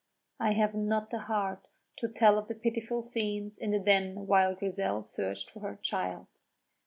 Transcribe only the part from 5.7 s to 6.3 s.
child.